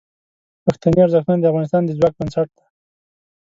[0.65, 2.65] پښتني ارزښتونه د افغانستان د ځواک بنسټ دي.